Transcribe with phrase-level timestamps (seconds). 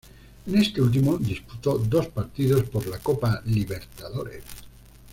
[0.47, 4.43] En este último disputó dos partidos por la Copa Libertadores.